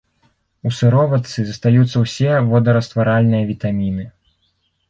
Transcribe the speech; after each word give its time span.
У 0.69 0.71
сыроватцы 0.77 1.45
застаюцца 1.49 1.97
ўсе 2.05 2.31
водарастваральныя 2.55 3.43
вітаміны. 3.51 4.03